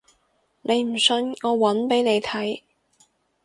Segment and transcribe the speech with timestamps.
[0.63, 2.61] 你唔信我搵俾你睇